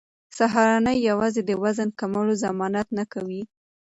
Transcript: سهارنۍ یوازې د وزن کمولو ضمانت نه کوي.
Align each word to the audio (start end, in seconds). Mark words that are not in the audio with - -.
سهارنۍ 0.37 0.97
یوازې 1.09 1.41
د 1.45 1.51
وزن 1.63 1.89
کمولو 1.99 2.33
ضمانت 2.43 2.87
نه 2.97 3.05
کوي. 3.13 3.41